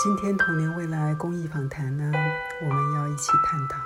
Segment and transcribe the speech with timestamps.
[0.00, 2.04] 今天童年未来公益访谈呢，
[2.62, 3.80] 我们要一起探讨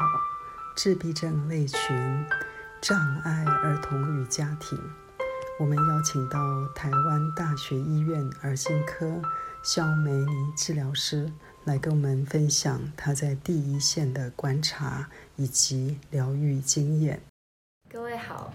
[0.77, 1.81] 自闭症类群
[2.83, 4.79] 障碍儿童与家庭。
[5.59, 9.23] 我们邀请到台湾大学医院儿心科
[9.63, 11.33] 肖梅妮治疗师
[11.65, 17.23] 来跟我们分享他在第一线的观察以及疗愈经验。
[17.91, 18.53] 各位好，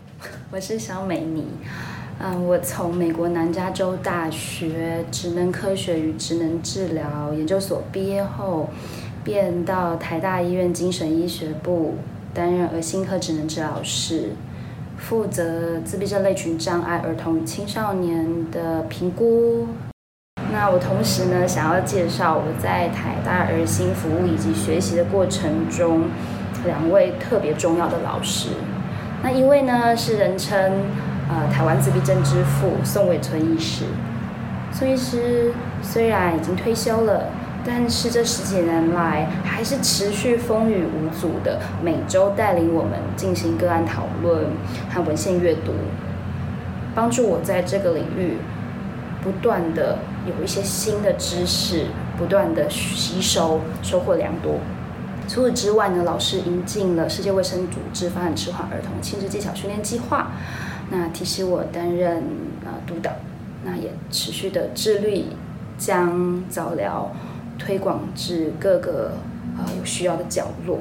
[0.51, 1.47] 我是肖梅妮。
[2.19, 8.69] 嗯，我从美国南加州大学职能科学与职能治疗研究所毕业后，
[9.23, 11.93] 便到台大医院精神医学部
[12.33, 14.31] 担任儿心科职能治疗师，
[14.97, 19.67] 负责自闭症类群障碍儿童与青少年的评估。
[20.51, 26.05] 那我同时呢，想要介绍我在台大儿心服务以及学习的过程中，
[26.65, 28.49] 两位特别重要的老师。
[29.21, 30.71] 那一位呢，是人称。
[31.29, 33.83] 呃，台湾自闭症之父宋伟存医师，
[34.71, 37.25] 宋医师虽然已经退休了，
[37.65, 44.45] 但是这十几年来还是持续风雨无阻的，每周带领我们进行个案讨论
[44.89, 45.73] 和文献阅读，
[46.95, 48.37] 帮助我在这个领域
[49.21, 54.59] 不断的有一些新的知识，不断的吸收，收获良多。
[55.27, 60.31] 除此之外呢，老师引进了世界卫生组织发展迟缓儿童亲子技巧训练计划。
[60.89, 62.23] 那提示我担任
[62.65, 63.11] 呃督导，
[63.65, 65.35] 那也持续的致力
[65.77, 67.11] 将早疗
[67.59, 69.11] 推广至各个
[69.57, 70.79] 呃有需要的角落，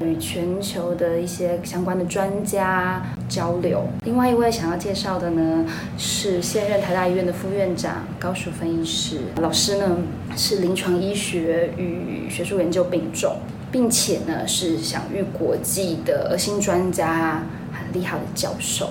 [0.00, 3.86] 与全球的一些相关的专家交流。
[4.04, 5.64] 另外一位想要介绍的呢，
[5.96, 9.96] 是现任台大医院的副院长高淑芬医师，老师呢
[10.36, 13.36] 是临床医学与学术研究并重，
[13.72, 17.42] 并且呢是享誉国际的核心专家，
[17.72, 18.90] 很厉害的教授。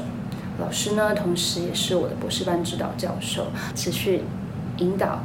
[0.59, 4.23] 老师呢，同时也是我的博士班指导教授，持续
[4.79, 5.23] 引导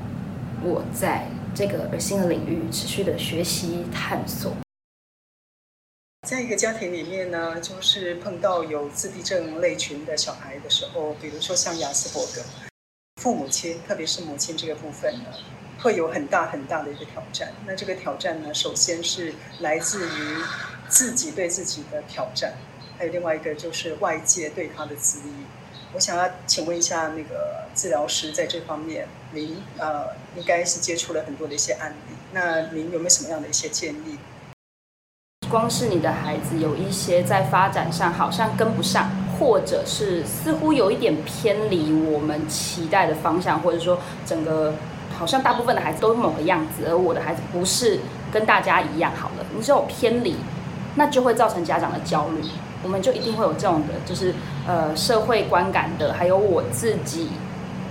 [0.62, 4.53] 我在这个儿心的领域持续的学习探索。
[6.28, 12.42] 在一个家庭里面呢，就是碰到有自闭症类群的小孩的时候，比如说像亚斯伯格，
[13.22, 15.31] 父母亲，特别是母亲这个部分呢，
[15.82, 17.53] 会有很大很大的一个挑战。
[17.66, 20.37] 那这个挑战呢，首先是来自于
[20.88, 22.54] 自己对自己的挑战。
[22.98, 25.44] 还有另外一个就是外界对他的质疑，
[25.92, 34.19] 我想要请问一下那个治疗师在这方面，您呃应该是接触了很多的一些案例，那您有没有什么样的一些建议？
[35.50, 44.75] 光是你的孩子有一些在发展上好像跟不上，或者是似乎有一点偏离我们期待的方向，或者说整个
[45.19, 48.00] 好像大部分的孩子都是某个样子，而我的孩子不是
[48.32, 50.37] 跟大家一样好了，你只有偏离，
[50.97, 52.43] 那就会造成家长的焦虑。
[52.82, 54.32] 我们就一定会有这种的，就是
[54.66, 57.31] 呃社会观感的，还有我自己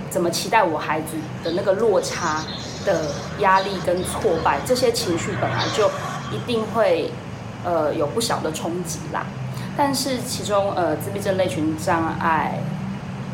[0.08, 2.42] 怎么期待我孩子的那个落差
[2.86, 3.02] 的
[3.40, 5.88] 压力跟挫败，这些情绪本来就
[6.30, 7.10] 一定会
[7.64, 9.26] 呃有不小的冲击啦。
[9.76, 12.60] 但是其中呃自闭症类群障碍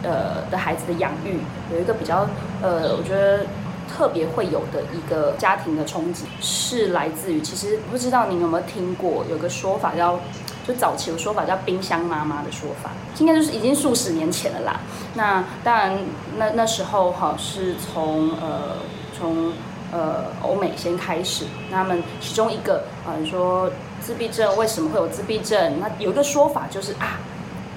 [0.03, 1.39] 呃的孩子的养育
[1.73, 2.27] 有一个比较
[2.61, 3.47] 呃我觉得
[3.93, 10.19] 特别会有的一个家庭的冲击，是来自于其实不知道您有没有听过有个说法叫。
[10.65, 14.81] 就早期有说法叫“冰箱妈妈”的说法，应该就是已经数十年前了啦。
[15.15, 15.99] 那当然，
[16.39, 18.77] 那那时候哈是从呃
[19.13, 19.53] 从
[19.91, 25.81] 呃欧美先开始，那他们其中一个啊说自闭症为什么会有自闭症？
[25.81, 27.19] 那有一个说法就是啊，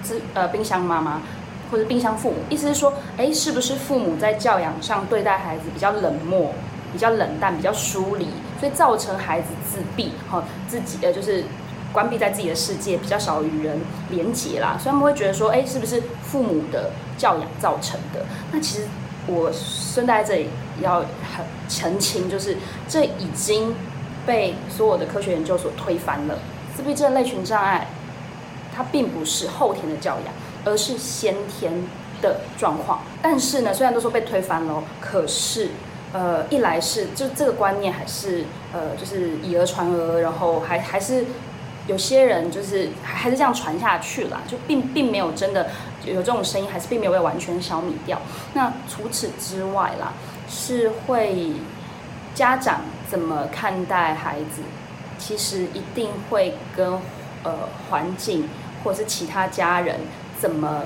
[0.03, 1.23] 自呃冰箱妈妈
[1.71, 6.53] 或者冰箱父母，意思是说，哎，是不是父母在教养上对待孩子比较冷漠、
[6.91, 8.27] 比较冷淡、比较疏离，
[8.59, 11.43] 所以造成孩子自闭哈自己呃就是。
[11.93, 18.25] 关闭在自己的世界，比较少与人连结啦，所以他们会觉得说，哎，是不是父母的教养造成的？
[18.51, 18.85] 那其实
[19.27, 20.49] 我顺带这里
[20.81, 22.57] 要很澄清，就是
[22.89, 23.73] 这已经
[24.25, 26.37] 被所有的科学研究所推翻了。
[26.75, 27.87] 自闭症类群障碍，
[28.75, 30.33] 它并不是后天的教养，
[30.65, 31.71] 而是先天
[32.21, 33.03] 的状况。
[33.21, 35.69] 但是呢，虽然都说被推翻了，可是
[36.11, 41.25] 呃，一来是就这个观念还是呃，就是以讹传讹，然后还还是。
[41.87, 45.69] 有些人就是还是这样传下去了，就并并没有真的
[46.03, 48.19] 有这种声音，还是并没有被完全消灭掉。
[48.55, 50.13] 那除此之外啦，
[50.49, 51.51] 是会
[52.33, 54.63] 家长怎么看待孩子，
[55.19, 56.93] 其实一定会跟
[57.43, 57.53] 呃
[57.87, 58.49] 环境
[58.83, 59.99] 或者是其他家人
[60.39, 60.83] 怎么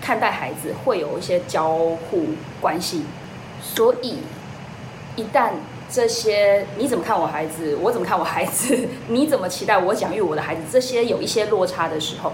[0.00, 2.26] 看待孩子会有一些交互
[2.60, 3.04] 关系。
[3.62, 4.18] 所以
[5.16, 5.52] 一旦
[5.90, 7.76] 这些你怎么看我孩子？
[7.76, 8.88] 我怎么看我孩子？
[9.08, 10.62] 你怎么期待我养育我的孩子？
[10.70, 12.32] 这些有一些落差的时候，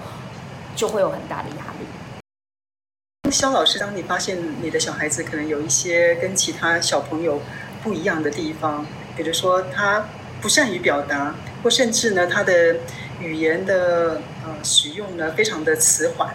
[0.76, 3.30] 就会有很大的压力。
[3.30, 7.40] 肖老师，当你发现你的小孩子可能有一些跟其他小朋友
[7.82, 8.86] 不一样的地方，
[9.16, 10.06] 比如说他
[10.40, 12.76] 不善于表达，或甚至呢他的
[13.20, 16.34] 语言的呃使用呢非常的迟缓。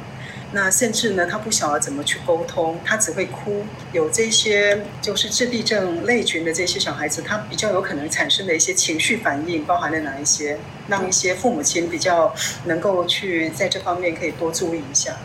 [0.53, 3.63] 那甚至呢，他不晓得怎么去沟通，他只会哭。
[3.93, 10.57] 有这些就是自闭症类群的这些小孩子，他比较有可能产生的一些情绪反应，包含了哪一些？
[10.89, 12.35] 让一些父母亲比较
[12.65, 15.15] 能够去在这方面可以多注意一下。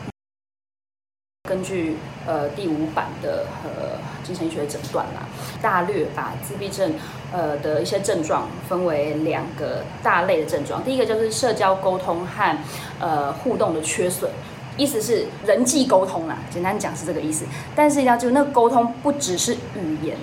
[1.49, 5.29] 根据呃第五版的呃精神医学诊断啦，
[5.61, 6.95] 大略把自闭症
[7.33, 10.83] 呃的一些症状分为两个大类的症状。
[10.85, 12.59] 第一个就是社交沟通和
[13.01, 14.31] 呃互动的缺损。
[14.79, 17.47] 意思是人际沟通啦，简单讲是这个意思。
[17.75, 20.15] 但是要就那沟通不只是语言，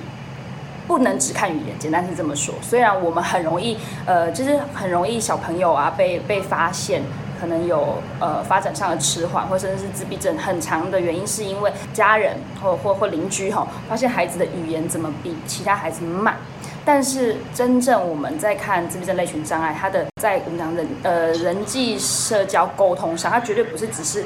[0.88, 1.80] 不能只看语言。
[1.80, 2.54] 简单是这么说。
[2.62, 3.76] 虽然我们很容易，
[4.06, 7.02] 呃，就是很容易小朋友啊被被发现
[7.42, 16.38] 可能有呃发展上的迟缓，或甚至是自闭症，很长的原因是因为家人或或或邻居哈发现孩子的语言怎么比其他孩子慢。
[16.86, 24.26] 但是真正我们在看自闭症类群障碍，他的在我们讲人呃人际社交沟通上，他绝对不是只是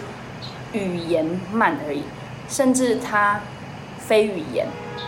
[0.74, 2.04] 语言慢而已，
[2.50, 3.39] 甚至他
[4.00, 4.65] 非语言，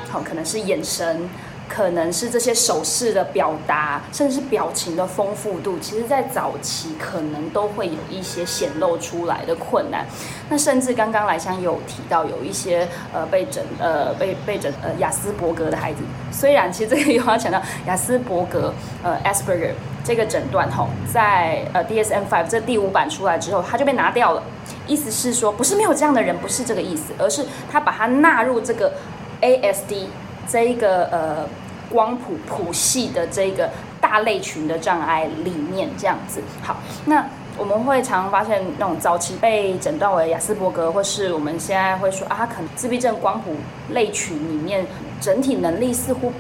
[0.10, 1.28] 好可能是眼神。
[1.70, 10.04] 可能是这些手势的表达，甚至是表情的丰富度，其实在早期可能都会有一些显露出来的困难。
[10.50, 16.00] 那甚至刚刚来香有提到，有一些呃被诊呃被被诊呃雅斯伯格的孩子，
[16.32, 18.74] 虽然其实这个又要强调雅斯伯格
[19.04, 19.74] 呃 Asperger
[20.04, 24.42] 这个诊断吼，在呃 DSM-5 这第五版出来之后，它就被拿掉了。
[24.88, 28.92] 意思是说，不是没有这样的人，不是这个意思，而是他把它纳入这个
[29.40, 30.08] ASD。
[30.50, 31.48] 这一个呃
[31.92, 33.70] 光谱谱系的这个
[34.02, 36.78] 大类群的障碍里面，这样子好。
[37.06, 37.24] 那
[37.58, 43.56] 我们会常常发现，那种早期被诊断为雅斯伯格，或是我们现在会说啊，可能自闭症光谱
[43.90, 44.88] 类群里面
[45.22, 46.32] 整体能力似乎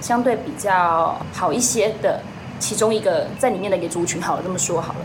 [0.00, 2.20] 相对比较好一些的
[2.58, 4.22] 其中一个在里面的一个族群。
[4.22, 5.00] 好了，这么说好了，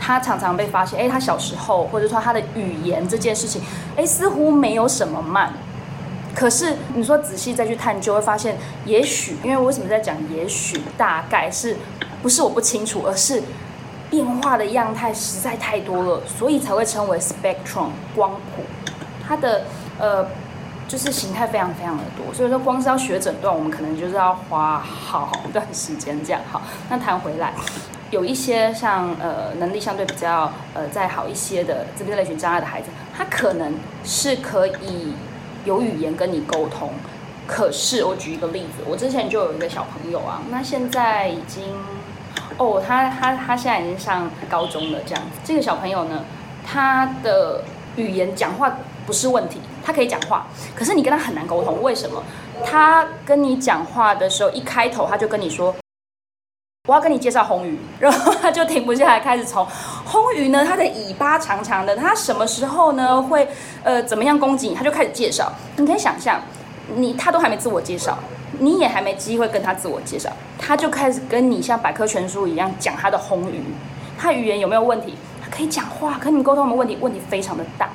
[0.00, 3.60] 他常常被发现，哎，他小时候或者说他的语言这件事情，
[3.96, 5.52] 哎，似乎没有什么慢。
[6.40, 8.56] 可是你说仔细再去探究，会发现，
[8.86, 11.76] 也许因为为什么在讲，也许大概是
[12.22, 13.42] 不是我不清楚，而是
[14.08, 18.62] 变化的样态实在太多了，所以才会称为 spectrum 光谱。
[19.22, 19.64] 它的
[19.98, 20.26] 呃
[20.88, 26.40] 就是形态非常非常的多，所以说光是要学诊断，我们可能就是要花好一段时间这样。
[26.50, 27.52] 好，那谈回来，
[28.10, 35.12] 有一些像呃能力相对比较呃再好一些的自闭类群障碍的孩子，他可能是可以。
[35.64, 36.90] 有语言跟你沟通，
[37.46, 41.64] 可是我举一个例子，我之前就有一个小朋友啊，那现在已经，
[42.56, 45.30] 哦，他他他现在已经上高中了，这样子。
[45.44, 46.24] 这个小朋友呢，
[46.66, 47.62] 他的
[47.96, 52.22] 语言讲话不是问题，他可以讲话，可是你跟他很难沟通，为什么？
[52.64, 55.74] 他跟你讲话的时候，一开头他就跟你说。
[56.90, 59.64] 我要跟你介绍红鱼，然后他就停不下来，开始从
[60.04, 63.46] 红鱼呢，它的尾巴长长的，它什么时候呢会
[63.84, 64.74] 呃怎么样攻击你？
[64.74, 65.52] 他就开始介绍。
[65.76, 66.40] 你可以想象，
[66.96, 68.18] 你他都还没自我介绍，
[68.58, 73.62] 你也还没机会跟他自我介绍，他就开始跟你像百科全书一样讲他的红鱼。
[74.18, 75.14] 他语言有没有问题？
[75.40, 76.98] 他可以讲话，跟你沟通有没问题？
[77.00, 77.88] 问题非常的大。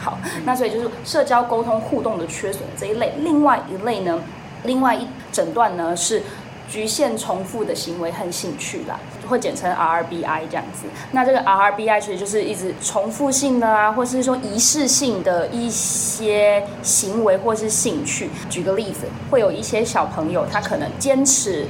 [0.00, 3.12] 好，那所以就是社交沟通互动的缺损这一类。
[3.18, 4.18] 另外一类呢，
[4.64, 6.20] 另外一诊断呢是。
[6.68, 10.86] 局限重复的行为和兴趣啦，会简称 RBI 这样子。
[11.10, 18.30] 那这个 RBI 其实就是一直重复性的啊，或是说仪式性的一些行为或是兴趣。
[18.48, 21.66] 举个例子，会有一些小朋友，他可能坚持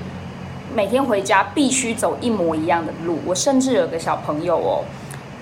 [0.74, 3.18] 每天回家必须走一模一样的路。
[3.26, 4.84] 我甚至有个小朋友哦，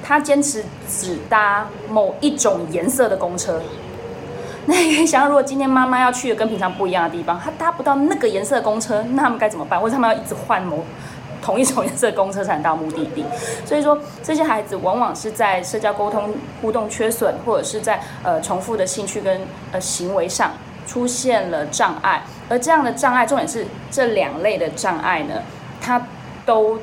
[0.02, 3.60] 他坚持只搭某一种颜色的公车。
[4.66, 9.80] 那你想，如果今天妈妈要去跟平常不一样的地方，她搭不到那个颜色的公车，那他们该怎么办？
[9.80, 10.84] 或者他们要一直换某
[11.42, 13.24] 同一种颜色的公车才能到目的地？
[13.64, 19.40] 所以说，这些孩子往往是在社交沟通互动缺损，或者是在呃重复的兴趣跟
[19.72, 20.52] 呃行为上
[20.86, 22.22] 出现了障碍。
[22.48, 25.42] 而这样的障碍，重点是这两类的障碍呢，
[25.80, 26.00] 它
[26.44, 26.78] 都。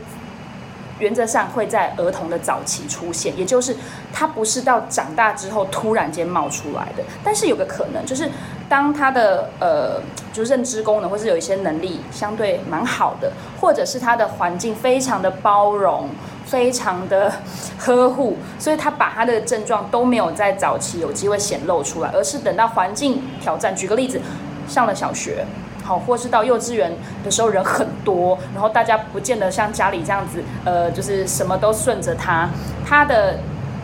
[0.99, 3.75] 原则上会在儿童的早期出现，也就是
[4.11, 7.03] 他不是到长大之后突然间冒出来的。
[7.23, 8.29] 但是有个可能，就是
[8.67, 10.01] 当他的呃，
[10.33, 16.09] 就认知功能或是有一些能力相对蛮好的，或者是他的环境非常的包容、
[16.45, 17.31] 非常的
[17.77, 23.75] 呵护，所以他把他的症状都没有在早期有机会显露出来，而是等到环境挑战。
[23.75, 24.19] 举个例子，
[24.67, 25.45] 上了小学。
[25.87, 26.91] 好，或是到幼稚园
[27.23, 32.49] 的时候人很多，然后大家不见得像家里这样子，呃，就是什么都顺着他，
[32.85, 33.39] 他的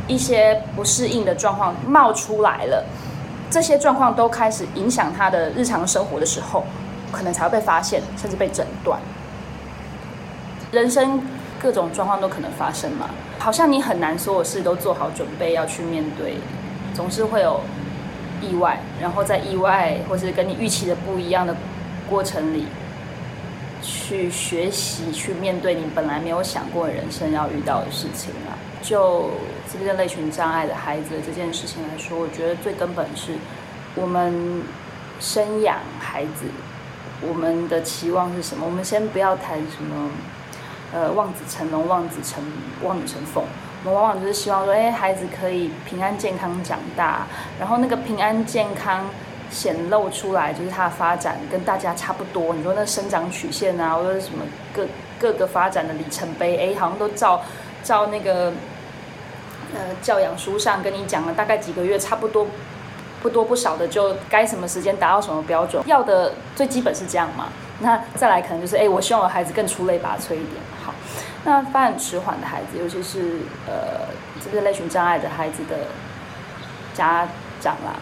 [0.05, 2.83] 一些不适应的状况冒出来了，
[3.49, 6.65] 这些状况都开始影响他的日常生活的时候，
[7.09, 8.99] 可能才会被发现，甚至被诊断。
[10.73, 11.21] 人生
[11.61, 16.35] 各种状况都可能发生嘛，好像你很难所有事都做好准备要去面对，
[16.93, 17.61] 总是会有
[18.41, 21.55] 意外，然后在意外或是跟你预期的不一样的
[22.09, 22.67] 过程里，
[23.81, 28.57] 去学习去面对你本来没有想过人生要遇到的事情啊。
[28.81, 29.31] 就
[29.67, 33.33] 自闭症类群障碍的孩子这件事情来说，我觉得最根本是
[33.95, 34.63] 我们
[35.19, 36.45] 生养孩子，
[37.21, 38.65] 我们的期望是什么？
[38.65, 40.09] 我们先不要谈什么。
[40.95, 42.43] 呃，望子成龙，望子成
[42.83, 43.43] 望女成凤。
[43.83, 47.25] 我们往往就是希望说，哎，孩子可以平安健康长大，
[47.59, 49.09] 然后那个平安健康
[49.53, 52.53] 显露出来，就是他的发展跟大家差不多。
[52.55, 54.43] 你说那生长曲线啊，或者什么
[54.73, 54.85] 各
[55.19, 57.39] 各个发展的里程碑，哎，好像都照
[57.83, 58.51] 照那个
[59.73, 62.47] 呃教养书上跟你讲了，大概几个月差不多
[63.21, 67.49] 不多不少的，就该什么时间达到什么标准，要的最基本是这样嘛。
[67.79, 70.61] 那再来可能就是，哎，我希望我孩子更出类拔萃一点。
[70.83, 70.93] 好，
[71.43, 74.07] 那发展迟缓的孩子，尤其是呃
[74.43, 75.75] 这个类群障碍的孩子的
[76.93, 77.27] 家
[77.63, 77.95] 长啦，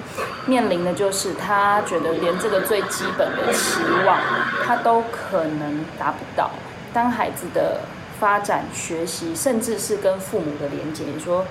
[0.47, 4.17] 面临的就是他觉得连这个最基本的期望，
[4.65, 6.49] 他都可能达不到。
[6.91, 7.81] 当孩子的
[8.19, 11.45] 发展、学习，甚至是跟父母的连接，你说。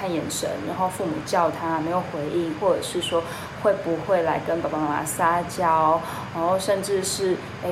[0.00, 3.20] 看眼神，然后父母叫他没有回应，或者是说
[3.64, 6.00] 会不会来跟爸爸妈妈撒娇，
[6.32, 7.34] 然后甚至是
[7.64, 7.70] 哎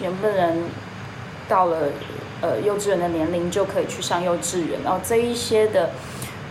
[0.00, 0.64] 能不能
[1.46, 1.88] 到了
[2.40, 5.90] 呃幼稚园的年龄就可以去上幼稚园，然后这一些的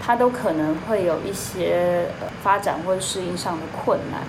[0.06, 2.06] 他都可能会有一些
[2.44, 4.22] 发展或者适应上的困难。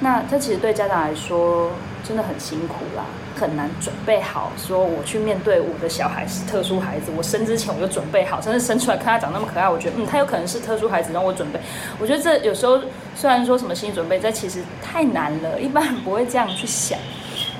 [0.00, 1.70] 那这其实对家长来说
[2.02, 3.04] 真的很辛苦啦。
[3.34, 11.58] 很难准备好，说我去面对我的小孩是特殊孩子，我生之前我就准备好，甚至生出来看他长那么可爱，我觉得嗯，他有可能是特殊孩子，让我准备。
[11.98, 12.78] 我觉得这有时候
[13.16, 16.96] 虽然说什么心理准备，但其实太难了，一般不会这样去想。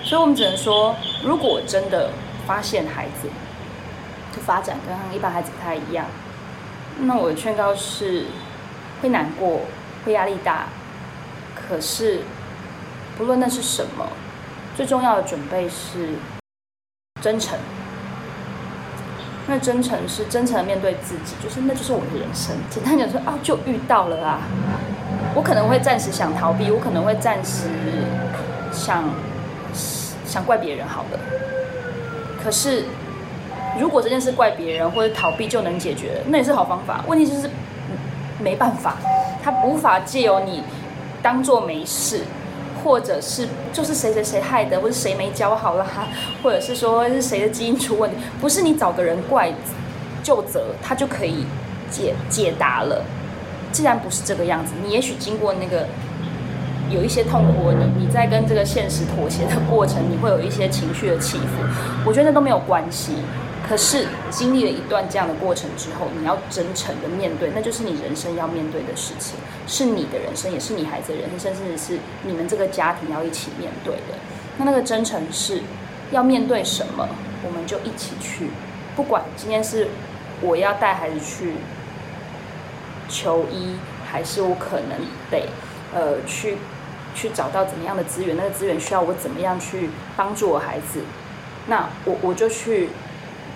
[0.04, 2.10] 所以我们只能说，如果真的
[2.46, 3.28] 发现孩子
[4.36, 6.04] 的发展跟一般孩子不太一样，
[7.00, 8.26] 那我的劝告是
[9.00, 9.60] 会难过，
[10.04, 10.66] 会压力大，
[11.54, 12.20] 可是
[13.18, 14.06] 不论那是什么。
[14.74, 16.14] 最重要的准备是
[17.20, 17.58] 真诚。
[19.46, 22.54] 那真诚是真诚的面对自己，就是那就是我的人生。
[22.70, 24.40] 简单讲说啊，就遇到了啊。
[25.34, 27.68] 我可能会暂时想逃避，我可能会暂时
[28.70, 29.04] 想
[30.24, 31.18] 想怪别人，好了。
[32.42, 32.84] 可是
[33.78, 37.04] 如果这件事怪别人或者逃避就能解决，那也是好方法。
[37.06, 37.48] 问题就是
[38.38, 38.96] 没办法，
[39.42, 40.62] 他无法借由你
[41.22, 42.22] 当做没事。
[42.84, 45.86] 或者是就是谁谁谁害的，或者谁没教好啦，
[46.42, 49.52] 或者是说是谁的基因出问题，不是你找个人怪
[50.20, 51.46] 就责，他就可以
[51.88, 53.04] 解解答了。
[53.70, 55.86] 既然不是这个样子，你也许经过那个
[56.92, 61.64] 有一些痛苦，你你在跟这个现实妥协的过程，你会有一些情绪的起伏，
[62.04, 63.14] 我觉得那都没有关系。
[63.66, 74.18] 可是经历了一段这样的过程之后，你要真诚的面对，那就是你人生要面对的事情，是你的人生，也是你孩子的人生，甚至是你们这个家庭要一起面对的。
[74.58, 75.62] 那那个真诚是
[76.10, 77.08] 要面对什么，
[77.46, 78.48] 我们就一起去。
[78.94, 79.88] 不管今天是
[80.42, 81.54] 我要带孩子去
[83.08, 84.98] 求医，还是我可能
[85.30, 85.48] 得
[85.94, 86.58] 呃去
[87.14, 91.00] 去找到怎么样的资源，那个资源需要我怎么样去帮助我孩子，
[91.66, 92.88] 那我我就去。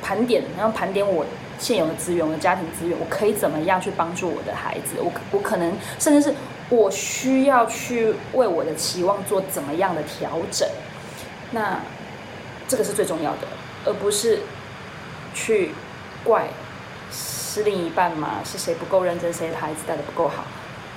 [0.03, 1.27] 盘点，然后盘点我
[1.59, 4.99] 现有的资源，我的家庭资源，我可以怎么样去帮助我的孩子？
[5.01, 6.33] 我我可能甚至是
[6.69, 10.69] 我需要去为我的期望做怎么样的调整？
[11.51, 11.81] 那
[12.69, 13.49] 这个是最重要的，
[13.85, 14.43] 而不是
[15.35, 15.71] 去
[16.23, 16.47] 怪
[17.11, 18.35] 是另一半嘛？
[18.45, 19.33] 是谁不够认真？
[19.33, 20.45] 谁的孩子带的不够好？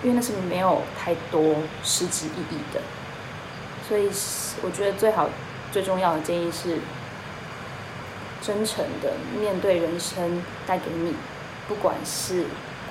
[0.04, 2.80] 因为那是没有太多实质意义的。
[3.88, 4.10] 所以
[4.62, 5.30] 我觉得最好
[5.72, 6.78] 最重要的建议是。
[8.42, 11.14] 真诚的面对人生带给你，
[11.68, 12.46] 不管是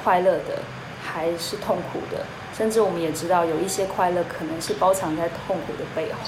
[0.04, 0.58] 快乐的
[1.02, 2.22] 还是痛苦的，
[2.54, 6.18] 甚至我们也知道有一些快乐可能是包藏在痛苦的背后。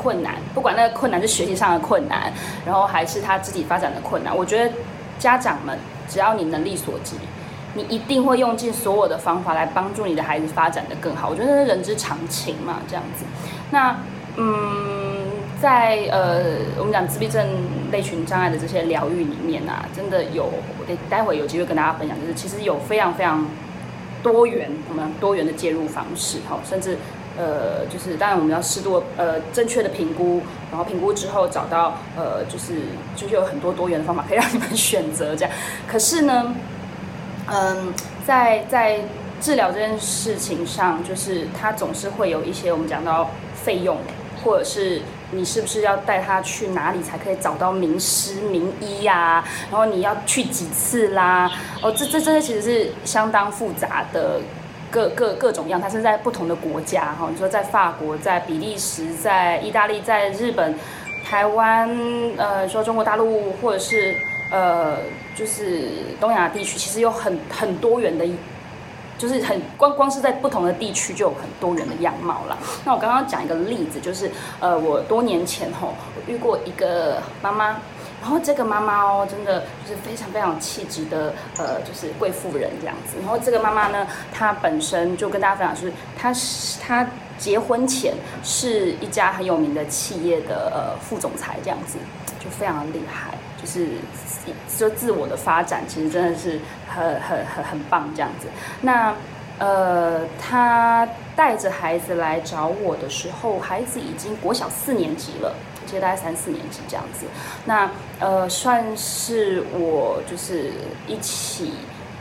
[0.00, 2.32] 困难，不管那个困难是学习上的困难，
[2.64, 4.72] 然后还是他自己发展的困难，我觉得
[5.18, 5.76] 家长们
[6.08, 7.16] 只要你能力所及，
[7.78, 11.28] 你一定会用尽所有的方法来帮助你的孩子发展的更好。
[11.30, 13.24] 我觉得那是人之常情嘛，这样子。
[13.70, 13.96] 那
[14.36, 15.28] 嗯。
[15.60, 17.44] 在呃，我们讲自闭症
[17.90, 20.48] 类群障碍的这些疗愈里面啊，真的有，
[21.10, 23.44] 待会有机会跟大家分享，就是其实有非常非常
[24.22, 26.96] 多元，我们多元的介入方式，哈，甚至
[27.36, 32.74] 呃，就是当然我们要适度呃正确的评估，然后评估之后找到呃，就是
[33.16, 35.52] 就是有很多多元的方法可以让你们选择这样。
[35.88, 36.54] 可是呢，
[37.50, 37.92] 嗯，
[38.26, 39.00] 在在
[39.40, 43.96] 治疗这件事情上，就是它总是会有一些我们讲到费用。
[44.44, 45.02] 或者是
[45.32, 49.44] 你是不是要带他去哪里才可以找到名师名医呀？
[49.68, 51.50] 然后你要去几次啦？
[51.82, 54.40] 哦，这这这些其实是相当复杂的
[54.92, 57.28] 各各各种样，它是在不同的国家哈。
[57.28, 60.72] 你说在法国、在比利时、在意大利、在日本、
[61.28, 61.90] 台湾，
[62.36, 64.16] 呃，说中国大陆或者是
[64.50, 64.98] 呃，
[65.36, 65.88] 就是
[66.20, 68.26] 东亚地区，其实有很很多元的。
[69.18, 72.56] 就是很光光是在不同的地区就有很多元的样貌了。
[72.84, 77.66] 那我刚刚讲一个例子，就是呃，我多年前吼，我遇过一个妈妈，
[78.22, 83.16] 然后这个妈妈哦，真的就是非常非常气质的，呃，就是贵妇人这样子。
[83.20, 87.04] 然后这个妈妈呢，她本身就跟大家分享，就是她是她
[87.36, 88.14] 结婚前
[88.44, 91.98] 是一家很有名的企业的呃副总裁这样子，
[92.38, 93.34] 就非常厉害。
[93.60, 93.88] 就是
[94.78, 98.46] 就自我的发展，其实真的是很很很很棒这样子。
[98.80, 99.14] 那
[99.58, 107.26] 呃，他带着孩子来找我的时候，孩子已经国小四年级了，其实大概三四年级这样子。
[107.64, 110.70] 那呃，算是我就是
[111.06, 111.72] 一起。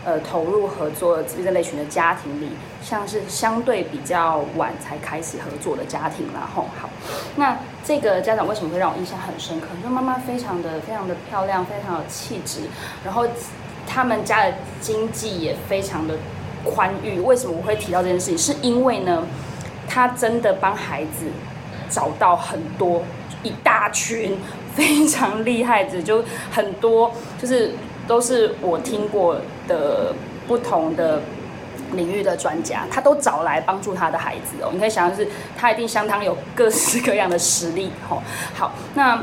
[0.07, 2.47] 呃，投入合作这类群的家庭里，
[2.81, 6.89] 像是相对比较晚才开始合作的家庭然后好，
[7.35, 9.67] 那这个家长为什么会让我印象很深刻？
[9.81, 12.61] 说妈妈非常的非常的漂亮，非常有气质，
[13.03, 13.27] 然后
[13.85, 16.15] 他们家的经济也非常的
[16.63, 17.19] 宽裕。
[17.19, 18.37] 为什么我会提到这件事情？
[18.37, 19.23] 是因为呢，
[19.89, 21.25] 他真的帮孩子
[21.89, 23.03] 找到很多
[23.43, 24.37] 一大群
[24.73, 27.73] 非常厉害的，就很多就是。
[28.07, 29.35] 都是我听过
[29.67, 30.13] 的
[30.47, 31.21] 不同的
[31.93, 34.69] 领域的专家，他都找来帮助他的孩子哦。
[34.73, 38.21] 你可以想象，是他一定相当有各式各样的实力哦。
[38.53, 39.19] 好，那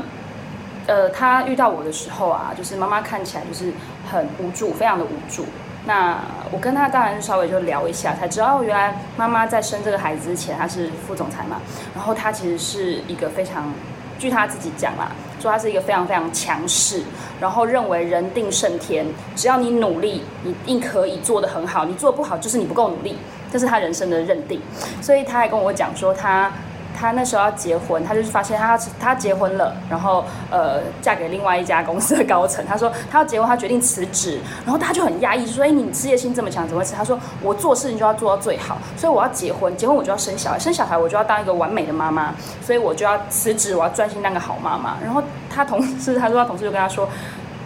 [0.87, 3.73] 呃，他遇到我的时候啊，就是妈妈看起来就是
[4.09, 5.45] 很无助，非常的无助。
[5.87, 6.19] 那
[6.51, 11.61] 我跟他当然稍微就聊一下，才知道原来妈妈在生这个孩子之前，她是副总裁嘛。
[11.93, 13.71] 然后她其实是一个非常，
[14.17, 15.11] 据她自己讲啦。
[15.45, 17.03] 说他是一个非常非常强势，
[17.39, 19.05] 然后认为人定胜天，
[19.35, 21.85] 只要你努力，你一定可以做得很好。
[21.85, 23.15] 你做不好，就是你不够努力，
[23.51, 24.59] 这是他人生的认定。
[25.03, 26.51] 所以他还跟我讲说他。
[26.95, 32.65] 她那时候要结婚，她就是发现她她结婚了，然后呃嫁给另外一家公司的高层。
[32.65, 47.07] 她说她要结婚，她决定辞职，然后她就很压抑，说：“哎，你事业心这么强，怎么会辞？”她说：“我做事情就要做到最好，所以我要结婚，结婚我就要生小孩，生小孩我就要当一个完美的妈妈，所以我就要辞职，我要专心当个好妈妈。”然后她同事，她说她同事就跟她说：“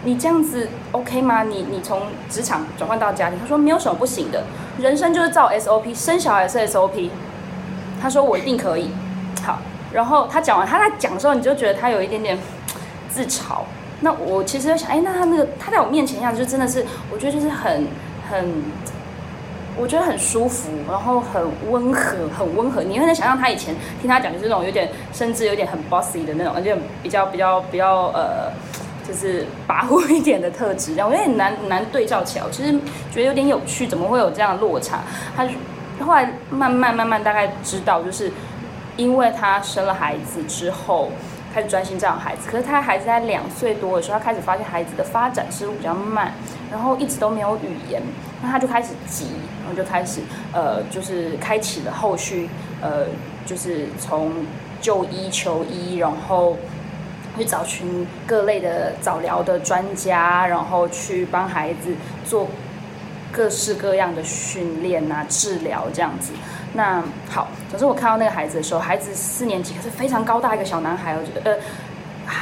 [0.03, 1.43] 你这样子 OK 吗？
[1.43, 4.43] 你你从职场转换到家庭，他说没有什么不行的，
[4.79, 7.09] 人生就是照 SOP，生小孩是 SOP。”
[8.01, 8.89] 他说：“我一定可以。”
[9.43, 9.59] 好，
[9.93, 12.37] 然后他讲完，他在讲的时候，你就觉得他有一点点
[13.09, 13.61] 自嘲。
[14.01, 17.85] 那我其实想，哎，那他那个他在我面前样，就真的是，我觉得就是很
[18.29, 18.63] 很，
[19.77, 22.81] 我觉得很舒服，然后很温和，很温和。
[22.81, 28.51] 你会能想象他以前听他讲，就是那种有点，甚至有点很 bossy 的那种，而且比较比较比较呃，
[29.05, 30.93] 就是跋扈一点的特质。
[30.93, 32.71] 这样我有点难难对照起来，我其实
[33.11, 34.99] 觉得有点有趣，怎么会有这样的落差？
[35.35, 35.45] 他
[36.05, 38.31] 后来慢慢慢慢大概知道，就是。
[38.99, 41.09] 因为他生了孩子之后，
[41.53, 42.49] 开始专心照顾孩子。
[42.51, 46.33] 可是他孩子在两岁多的时候，他开始发现孩子的发展似乎比较慢，
[46.69, 48.01] 然后一直都没有语言。
[48.43, 49.27] 那他就开始急，
[49.61, 50.19] 然后就开始
[50.51, 52.49] 呃，就是开启了后续
[52.81, 53.05] 呃，
[53.45, 54.33] 就是从
[54.81, 56.57] 就医求医，然后
[57.37, 62.47] 去找寻各类的早疗的专家，然后去帮孩子做
[63.31, 66.33] 各式各样的训练啊、治疗这样子。
[66.73, 71.59] 那好，总之我看到那个孩子的时候，孩子四年级，可是非常高大一个小男孩，我觉得
[72.25, 72.33] 呃，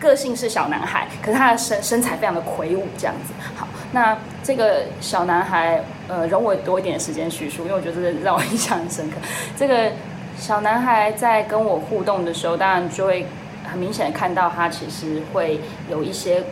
[0.00, 3.34] 个性是小男孩，可是他的身身材非常的魁梧，这样子。
[3.54, 9.16] 好，那这个小男孩，呃，容我多一点时间叙述，因为我觉得让我印象很深刻。
[9.54, 9.92] 这个
[10.36, 13.26] 小男孩在跟我互动的时候，当然就会
[13.70, 15.60] 很明显的看到他其实会
[15.90, 16.42] 有一些，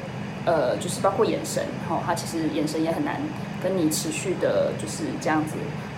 [0.45, 3.17] 呃，就是包括眼神，哈，他其实眼神也很难
[3.63, 5.55] 跟你持续的就是这样子。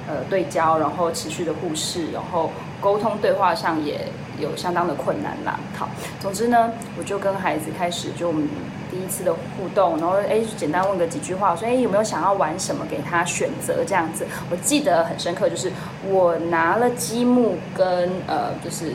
[0.09, 4.07] 呃，对焦，然后持续的忽视，然后沟通对话上也
[4.39, 5.59] 有相当的困难啦。
[5.77, 5.89] 好，
[6.21, 8.49] 总之呢，我就跟孩子开始就我们
[8.91, 14.27] 第一次的互动，然后哎，简单问个几句话，我说哎，有没有想要玩什么，给他选择这样子。
[14.51, 15.71] 我记得很深刻，就是
[16.09, 18.93] 我拿了积木跟呃，就是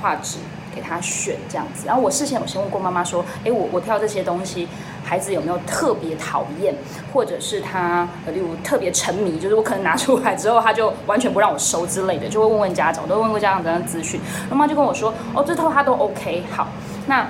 [0.00, 0.38] 画纸
[0.74, 1.86] 给他选这样子。
[1.86, 4.66] 然后我事前我先问过妈妈说，哎，我我挑这些东西。
[5.08, 6.74] 孩子有没有特别讨厌，
[7.14, 14.20] 或者是他，例如特别沉迷，就是我可能拿出来之后，他就完全不让我收之类的，就会问问家长，我都问过家长这样资讯。
[14.50, 16.68] 妈妈就跟我说，哦，这套他都 OK，好，
[17.06, 17.26] 那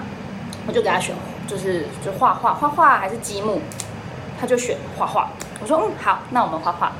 [0.67, 1.15] 我就给他选，
[1.47, 3.61] 就是就画画，画画还是积木，
[4.41, 5.31] 他就选画画。
[5.61, 6.93] 我说，嗯，好，那我们画画。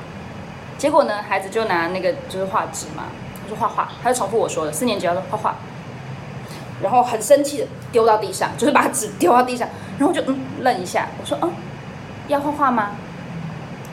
[0.77, 3.03] 结果呢，孩子就拿那个就是画纸嘛，
[3.43, 5.55] 我说画画，他就重复我说的，四年级要画画，
[6.81, 11.51] 然后很生气的丢到地上，就是把纸丢到地上，然后就嗯愣一下，我说嗯，
[12.27, 12.91] 要画画吗？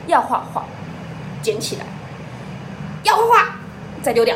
[0.07, 0.65] 要画画，
[1.41, 1.85] 捡起来，
[3.03, 3.55] 要画画，
[4.01, 4.35] 再丢掉。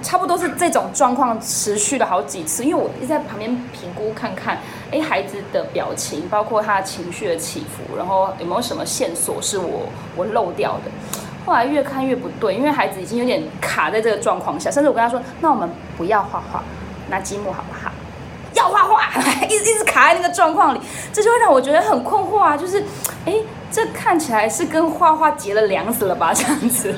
[0.00, 4.58] 差不多是这种状况持续了好几次，因为我一直在旁边评估看看，
[4.92, 10.90] 哎，孩子的表情，包括他的情绪的起伏，然后有没有什么线索是我我漏掉的。
[11.44, 16.62] 后来越看越不对，因为孩子已经有点卡在这个状况下，甚至我跟他说：“那我们不要画画，
[17.10, 17.87] 拿积木好不好？”
[18.58, 19.02] 要画画，
[19.48, 20.80] 一直一直卡在那个状况里，
[21.12, 22.56] 这就会让我觉得很困惑啊！
[22.56, 22.82] 就是，
[23.24, 23.34] 哎，
[23.70, 26.32] 这看起来是跟画画结了梁子了吧？
[26.34, 26.94] 这样子。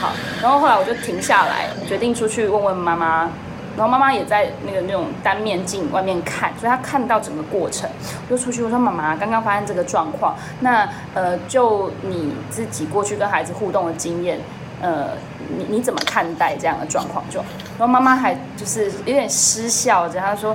[0.00, 3.28] 好，然后后来我就停下来，决定出去问问妈妈。
[3.74, 7.88] 然后妈妈也在那个那种单面镜外面看，所以她看到整个过程。
[8.28, 14.38] 我就出去我说：“妈妈，刚刚发生这个状况，那呃，就你自己过去跟孩子互动的经验，
[14.82, 15.12] 呃，
[15.56, 17.38] 你你怎么看待这样的状况？”就
[17.78, 20.54] 然后妈妈还就是有点失笑着，她说：“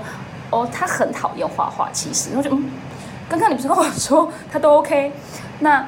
[0.50, 2.70] 哦，他很讨厌画画，其实。”我就嗯，
[3.30, 5.12] 刚刚你不是跟我说他都 OK，
[5.60, 5.86] 那。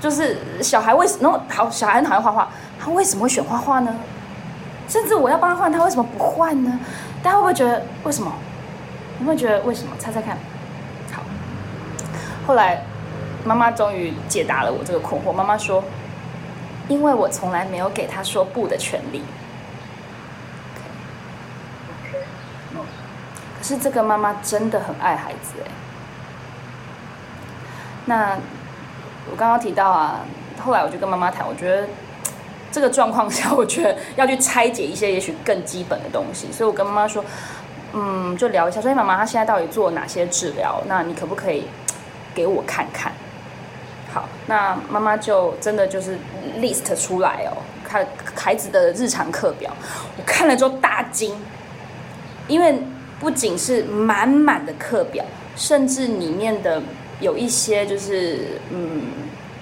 [0.00, 1.70] 就是小孩为什么好？
[1.70, 2.46] 小孩很讨厌画画，
[2.78, 3.90] 他为什么会选画画呢？
[4.86, 6.78] 甚至我要帮他换，他为什么不换呢？
[7.22, 8.30] 大家会不会觉得为什么？
[9.18, 9.96] 你会觉得为什么？
[9.98, 10.36] 猜猜看。
[11.10, 11.22] 好，
[12.46, 12.84] 后来
[13.46, 15.32] 妈妈终于解答了我这个困惑。
[15.32, 15.82] 妈妈说
[16.86, 19.22] ：“因为我从来没有给他说不的权利。”
[23.64, 25.70] 是这个妈妈真的很爱孩子哎。
[28.04, 28.38] 那。
[29.30, 30.20] 我刚刚提到啊，
[30.62, 31.88] 后来我就跟妈妈谈，我觉得
[32.70, 37.24] 这个状况下，我觉得要去拆解一些也许更基本的东西，所以我跟妈妈说，
[37.94, 40.78] 嗯，就聊一下，所以，妈妈，她现在到底做哪些治疗？
[40.86, 41.66] 那你可不可以
[42.34, 43.12] 给我看看？
[44.12, 46.18] 好，那妈妈就真的就是
[46.60, 49.72] list 出来哦，看孩子的日常课表，
[50.18, 51.34] 我看了之后大惊，
[52.46, 52.78] 因为
[53.24, 55.24] 不仅是满满的课表，
[55.56, 56.82] 甚至里面的。
[57.20, 59.02] 有一些就是，嗯，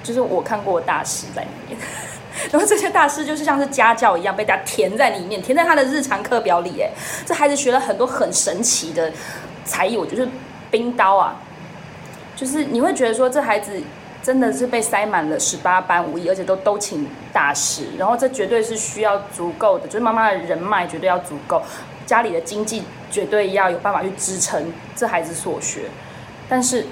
[0.02, 1.78] 就是我看过大师在里面，
[2.50, 6.80] 然后这些大师就是像是家教一样被大家填在里面，填在他的日常课表里。
[6.80, 6.90] 哎，
[7.26, 9.12] 这孩子学了很多很神奇的
[9.64, 10.26] 才艺，我觉得
[10.70, 11.36] 冰刀啊，
[12.34, 13.80] 就是你会觉得说这孩子
[14.22, 21.62] 真的是被塞满了十八般武艺，而且都都请大师，然后这绝对是需要足够的，就是妈妈的人脉绝对要足够，
[22.06, 25.82] 家里的经济绝对要有办法去支撑这孩子所学，
[26.48, 26.84] 但是。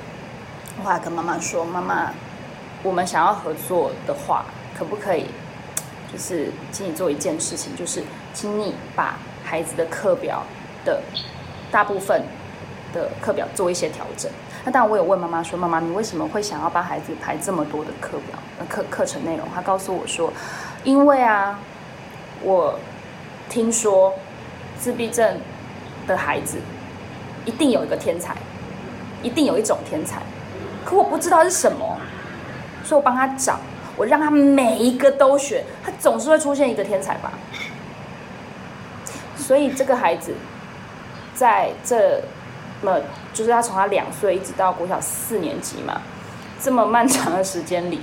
[0.83, 2.11] 我还跟妈妈说：“妈妈，
[2.83, 4.47] 我们想要合作的话，
[4.79, 5.27] 可不可以？
[6.11, 8.03] 就是请你做一件事情，就是
[8.33, 10.43] 请你把孩子的课表
[10.83, 11.03] 的
[11.71, 12.23] 大部分
[12.95, 14.31] 的课表做一些调整。
[14.65, 19.47] 那当然，我有问妈妈说：妈妈，你为什么会想要帮孩子排这么多的课表、课课程内容？
[19.55, 20.33] 她告诉我说：
[20.83, 21.59] 因为啊，
[22.43, 22.79] 我
[23.51, 24.15] 听说
[24.79, 25.39] 自闭症
[26.07, 26.59] 的孩子
[27.45, 28.35] 一定有一个天才，
[29.23, 30.21] 一定有一种天才。”
[30.85, 31.99] 可我不知道是什么，
[32.83, 33.61] 所以我帮他找，
[33.97, 37.33] 我让他每一个都选，他总是会出现一个天才吧。
[39.37, 40.35] 所以这个孩子
[41.35, 42.23] 在这
[42.83, 42.99] 么
[43.35, 46.01] 就是他从他两岁一直到国小四年级嘛，
[46.61, 48.01] 这么漫长的时间里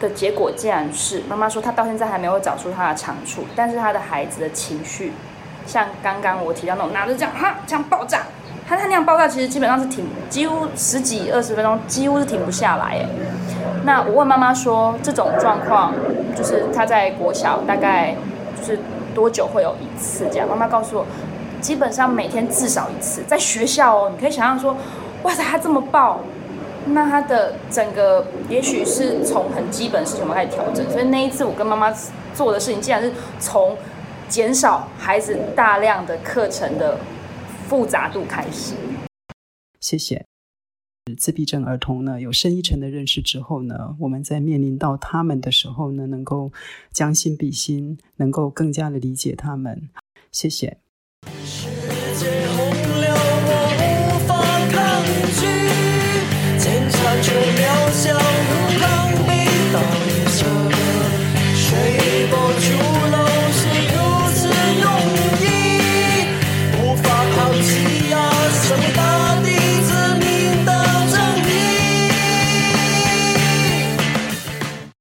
[0.00, 5.12] 的结果，竟然是妈妈说他到现在还没有找出他的长处，但是他的孩子的情绪，
[5.70, 8.22] 像刚刚我提到那种拿着这样哈这样爆炸。
[8.68, 12.98] 他他那样爆炸，其实基本上是停，几乎十几二十分钟，几乎是停不下来。
[12.98, 13.06] 哎，
[13.84, 15.92] 那我问妈妈说，这种状况
[16.36, 18.14] 就是他在国小大概
[18.60, 18.78] 就是
[19.12, 20.48] 多久会有一次这样？
[20.48, 21.06] 妈妈告诉我，
[21.60, 23.24] 基本上每天至少一次。
[23.26, 24.76] 在学校哦，你可以想象说，
[25.24, 26.20] 哇塞，他这么爆，
[26.86, 30.88] 那他的整个也许是从很基本事情开始调整。
[30.92, 31.92] 所以那一次我跟妈妈
[32.36, 33.76] 做的事情，竟然是从
[34.30, 36.98] 减少孩子大量的课程的。
[37.70, 38.74] 复杂度开始。
[39.78, 40.26] 谢谢。
[41.16, 46.52] 自闭症儿童呢，有深一层的认识之后呢，我们在面临到他们的时候呢，能够
[46.90, 49.88] 将心比心，能够更加的理解他们。
[50.32, 50.78] 谢谢。